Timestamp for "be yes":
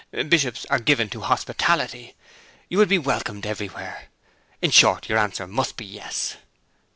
5.77-6.37